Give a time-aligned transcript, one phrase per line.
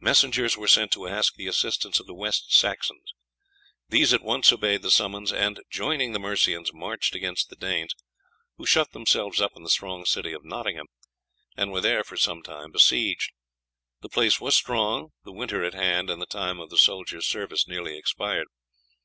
[0.00, 3.12] Messengers were sent to ask the assistance of the West Saxons.
[3.88, 7.94] These at once obeyed the summons, and, joining the Mercians, marched against the Danes,
[8.56, 10.86] who shut themselves up in the strong city of Nottingham,
[11.56, 13.30] and were there for some time besieged.
[14.00, 17.68] The place was strong, the winter at hand, and the time of the soldiers' service
[17.68, 18.48] nearly expired.